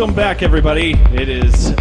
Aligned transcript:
Welcome 0.00 0.16
back, 0.16 0.42
everybody. 0.42 0.92
It 1.12 1.28
is 1.28 1.74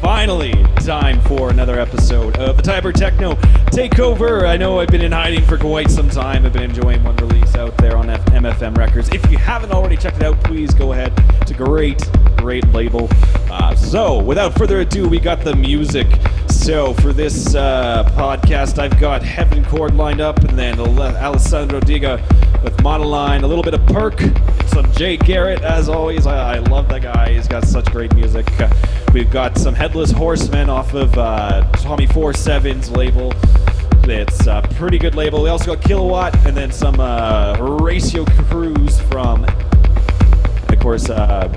finally 0.00 0.52
time 0.76 1.20
for 1.22 1.50
another 1.50 1.80
episode 1.80 2.36
of 2.38 2.56
the 2.56 2.62
Tiber 2.62 2.92
Techno 2.92 3.34
Takeover. 3.72 4.48
I 4.48 4.56
know 4.56 4.78
I've 4.78 4.86
been 4.86 5.00
in 5.00 5.10
hiding 5.10 5.44
for 5.44 5.58
quite 5.58 5.90
some 5.90 6.08
time. 6.08 6.46
I've 6.46 6.52
been 6.52 6.62
enjoying 6.62 7.02
one 7.02 7.16
release 7.16 7.56
out 7.56 7.76
there 7.78 7.96
on 7.96 8.08
F- 8.08 8.24
MFM 8.26 8.76
Records. 8.78 9.08
If 9.08 9.28
you 9.32 9.38
haven't 9.38 9.72
already 9.72 9.96
checked 9.96 10.18
it 10.18 10.22
out, 10.22 10.40
please 10.44 10.72
go 10.74 10.92
ahead. 10.92 11.12
It's 11.42 11.50
a 11.50 11.54
great, 11.54 12.08
great 12.36 12.64
label. 12.68 13.08
Uh, 13.50 13.74
so, 13.74 14.22
without 14.22 14.56
further 14.56 14.82
ado, 14.82 15.08
we 15.08 15.18
got 15.18 15.40
the 15.40 15.56
music. 15.56 16.06
So, 16.48 16.94
for 16.94 17.12
this 17.12 17.56
uh, 17.56 18.08
podcast, 18.14 18.78
I've 18.78 19.00
got 19.00 19.24
Heaven 19.24 19.64
Chord 19.64 19.96
lined 19.96 20.20
up, 20.20 20.38
and 20.38 20.56
then 20.56 20.78
Alessandro 20.78 21.80
Diga 21.80 22.22
with 22.62 22.76
Monoline, 22.76 23.42
a 23.42 23.46
little 23.48 23.64
bit 23.64 23.74
of 23.74 23.80
Perc, 23.86 24.20
some 24.76 24.92
Jay 24.92 25.16
Garrett, 25.16 25.62
as 25.62 25.88
always. 25.88 26.26
I, 26.26 26.56
I 26.56 26.58
love 26.58 26.86
that 26.90 27.00
guy. 27.00 27.32
He's 27.32 27.48
got 27.48 27.64
such 27.64 27.86
great 27.86 28.14
music. 28.14 28.46
We've 29.14 29.30
got 29.30 29.56
some 29.56 29.72
Headless 29.74 30.10
Horseman 30.10 30.68
off 30.68 30.92
of 30.92 31.16
uh, 31.16 31.66
Tommy 31.78 32.06
47's 32.06 32.90
label. 32.90 33.32
It's 34.04 34.46
a 34.46 34.62
pretty 34.74 34.98
good 34.98 35.14
label. 35.14 35.42
We 35.42 35.48
also 35.48 35.74
got 35.74 35.82
Kilowatt, 35.82 36.36
and 36.46 36.54
then 36.54 36.70
some 36.70 37.00
uh, 37.00 37.56
Horatio 37.56 38.26
Cruz 38.26 39.00
from, 39.00 39.44
of 39.44 40.78
course, 40.78 41.08
uh, 41.08 41.48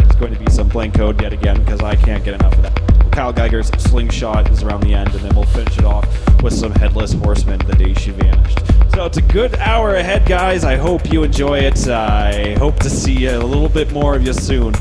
it's 0.00 0.16
going 0.16 0.34
to 0.34 0.38
be 0.38 0.50
some 0.50 0.68
blank 0.68 0.92
code 0.92 1.22
yet 1.22 1.32
again 1.32 1.64
because 1.64 1.80
I 1.80 1.96
can't 1.96 2.22
get 2.22 2.34
enough 2.34 2.52
of 2.56 2.62
that. 2.64 3.10
Kyle 3.10 3.32
Geiger's 3.32 3.68
Slingshot 3.82 4.50
is 4.50 4.62
around 4.62 4.82
the 4.82 4.92
end, 4.92 5.08
and 5.14 5.20
then 5.20 5.34
we'll 5.34 5.46
finish 5.46 5.78
it 5.78 5.86
off 5.86 6.06
with 6.42 6.52
some 6.52 6.72
Headless 6.72 7.14
Horseman, 7.14 7.60
The 7.60 7.74
Day 7.74 7.94
She 7.94 8.10
Vanished. 8.10 8.59
So 8.94 9.06
it's 9.06 9.18
a 9.18 9.22
good 9.22 9.54
hour 9.56 9.94
ahead, 9.94 10.26
guys. 10.26 10.64
I 10.64 10.76
hope 10.76 11.12
you 11.12 11.22
enjoy 11.22 11.60
it. 11.60 11.88
I 11.88 12.54
hope 12.58 12.76
to 12.80 12.90
see 12.90 13.26
a 13.26 13.38
little 13.38 13.68
bit 13.68 13.92
more 13.92 14.16
of 14.16 14.26
you 14.26 14.32
soon. 14.32 14.74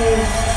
Give, 0.00 0.49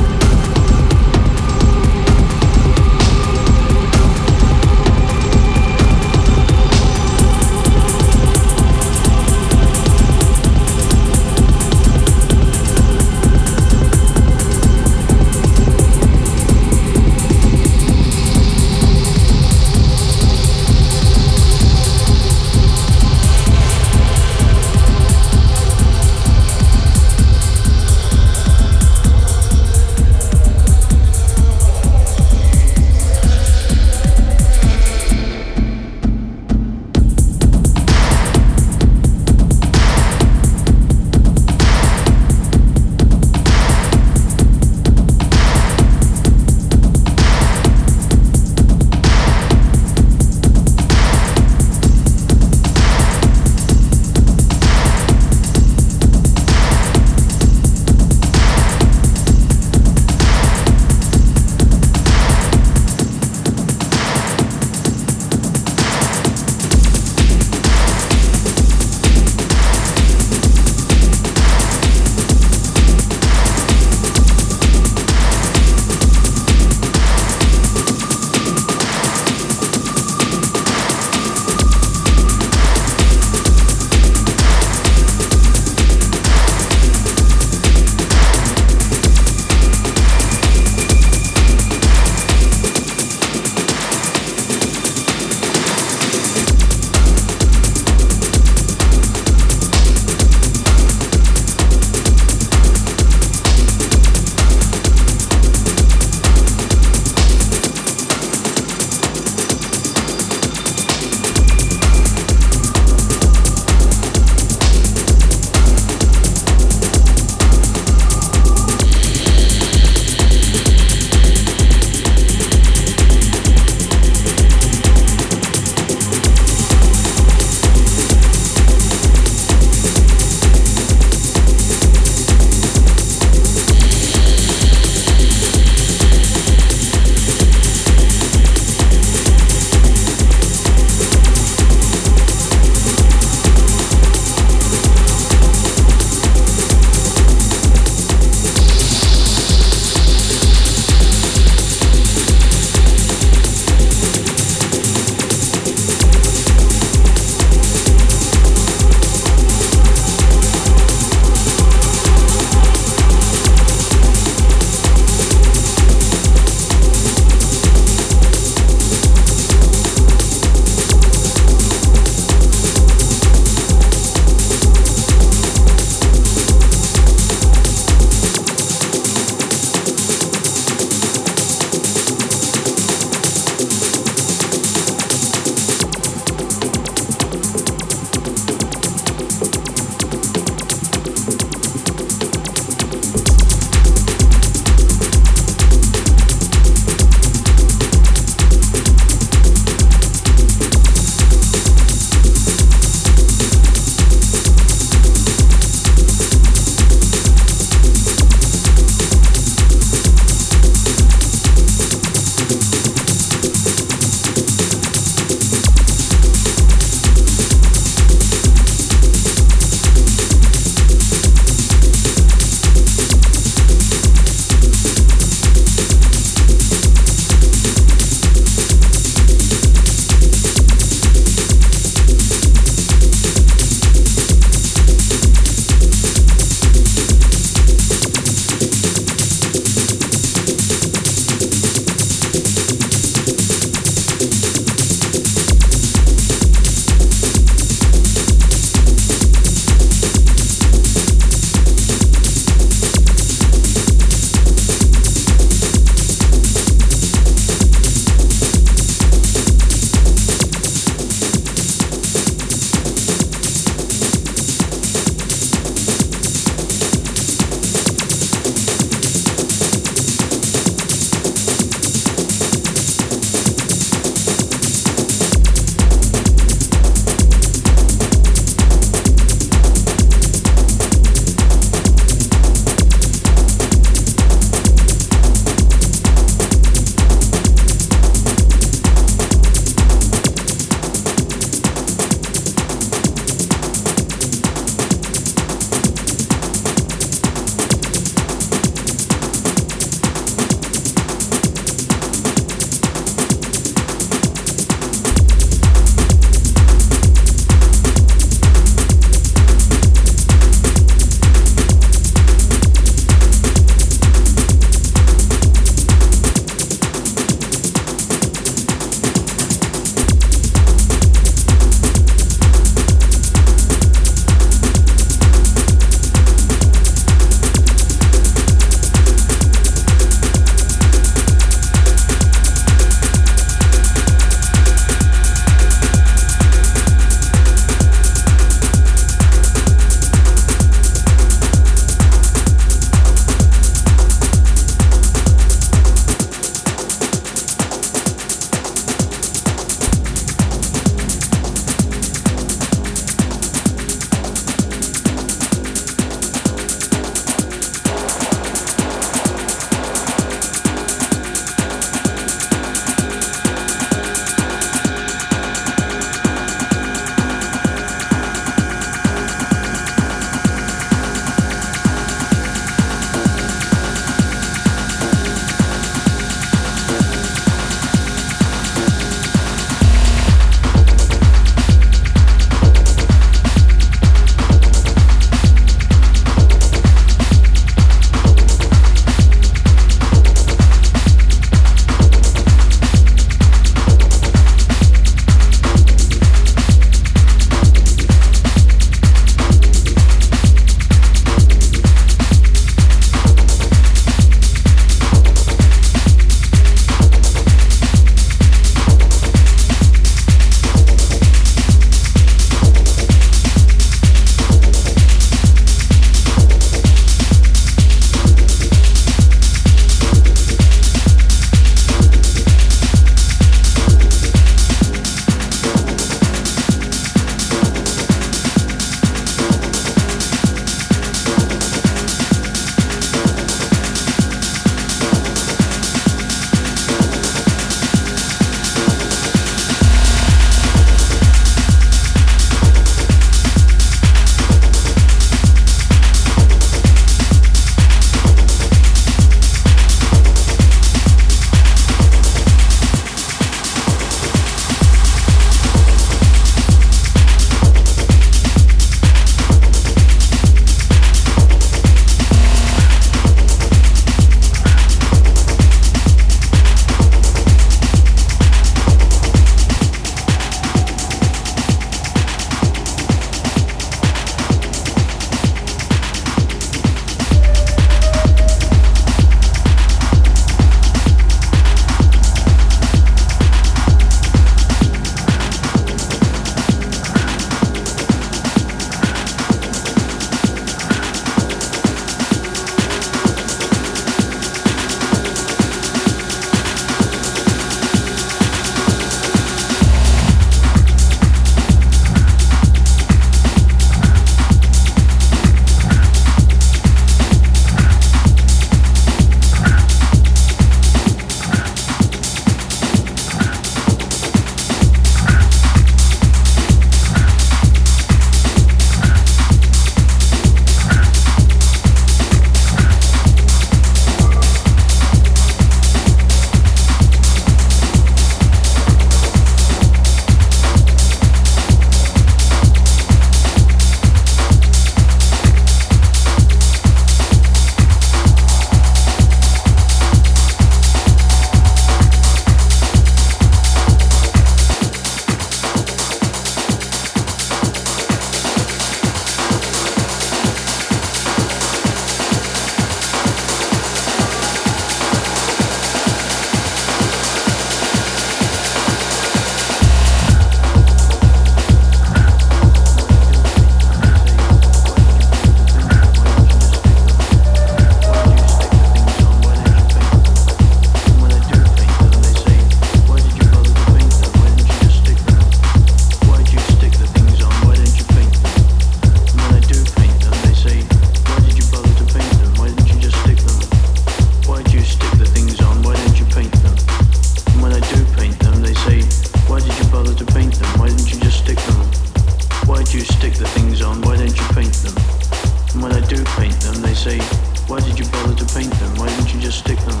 Stick 599.52 599.76
them? 599.84 600.00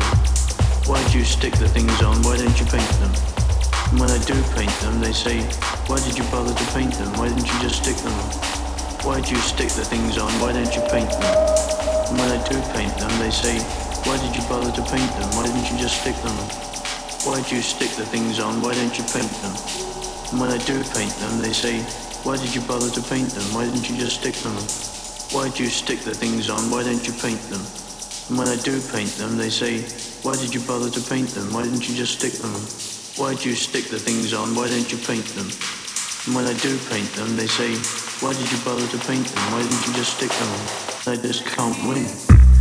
Why 0.88 0.96
do 1.12 1.18
you 1.20 1.24
stick 1.28 1.52
the 1.60 1.68
things 1.68 2.00
on? 2.00 2.16
Why 2.24 2.40
don't 2.40 2.56
you 2.56 2.64
paint 2.72 2.88
them? 3.04 3.12
And 3.92 4.00
when 4.00 4.08
I 4.08 4.16
do 4.24 4.32
paint 4.56 4.72
them, 4.80 4.96
they 5.04 5.12
say, 5.12 5.44
why 5.92 6.00
did 6.00 6.16
you 6.16 6.24
bother 6.32 6.56
to 6.56 6.66
paint 6.72 6.96
them? 6.96 7.12
Why 7.20 7.28
didn't 7.28 7.44
you 7.44 7.58
just 7.60 7.84
stick 7.84 8.00
them? 8.00 8.16
Why 9.04 9.20
do 9.20 9.28
you 9.28 9.42
stick 9.44 9.68
the 9.76 9.84
things 9.84 10.16
on? 10.16 10.32
Why 10.40 10.56
don't 10.56 10.72
you 10.72 10.80
paint 10.88 11.12
them? 11.12 11.36
And 12.08 12.16
when 12.16 12.32
I 12.32 12.40
do 12.48 12.56
paint 12.72 12.96
them, 12.96 13.12
they 13.20 13.28
say, 13.28 13.60
why 14.08 14.16
did 14.24 14.32
you 14.32 14.40
bother 14.48 14.72
to 14.72 14.82
paint 14.88 15.12
them? 15.20 15.28
Why 15.36 15.44
didn't 15.44 15.68
you 15.68 15.76
just 15.76 16.00
stick 16.00 16.16
them? 16.24 16.34
Why 17.28 17.44
do 17.44 17.52
you 17.52 17.62
stick 17.62 17.92
the 18.00 18.08
things 18.08 18.40
on? 18.40 18.64
Why 18.64 18.72
don't 18.72 18.96
you 18.96 19.04
paint 19.12 19.30
them? 19.44 19.52
And 20.32 20.40
when 20.40 20.48
I 20.48 20.58
do 20.64 20.80
paint 20.96 21.12
them, 21.20 21.44
they 21.44 21.52
say, 21.52 21.84
why 22.24 22.40
did 22.40 22.56
you 22.56 22.64
bother 22.64 22.88
to 22.88 23.02
paint 23.04 23.28
them? 23.36 23.44
Why 23.52 23.68
didn't 23.68 23.84
you 23.84 24.00
just 24.00 24.24
stick 24.24 24.34
them? 24.40 24.56
Why 25.36 25.52
do 25.52 25.62
you 25.62 25.68
stick 25.68 26.00
the 26.08 26.16
things 26.16 26.48
on? 26.48 26.72
Why 26.72 26.88
don't 26.88 27.04
you 27.04 27.12
paint 27.20 27.40
them? 27.52 27.60
And 28.28 28.38
when 28.38 28.48
I 28.48 28.56
do 28.56 28.80
paint 28.92 29.10
them, 29.18 29.36
they 29.36 29.50
say, 29.50 29.82
why 30.22 30.34
did 30.36 30.54
you 30.54 30.60
bother 30.60 30.88
to 30.88 31.00
paint 31.10 31.28
them? 31.30 31.52
Why 31.52 31.64
didn't 31.64 31.88
you 31.88 31.94
just 31.94 32.18
stick 32.18 32.32
them? 32.32 32.54
Why 33.16 33.34
do 33.34 33.48
you 33.48 33.54
stick 33.54 33.86
the 33.86 33.98
things 33.98 34.32
on? 34.32 34.54
Why 34.54 34.68
don't 34.68 34.90
you 34.90 34.98
paint 34.98 35.26
them? 35.34 35.50
And 36.26 36.34
when 36.34 36.46
I 36.46 36.54
do 36.60 36.78
paint 36.88 37.10
them, 37.12 37.36
they 37.36 37.48
say, 37.48 37.74
why 38.24 38.32
did 38.32 38.50
you 38.50 38.58
bother 38.64 38.86
to 38.86 38.98
paint 39.06 39.26
them? 39.26 39.52
Why 39.52 39.62
didn't 39.62 39.86
you 39.86 39.94
just 39.94 40.16
stick 40.16 40.30
them? 40.30 41.12
I 41.12 41.16
just 41.20 41.44
can't 41.44 41.76
win. 41.88 42.51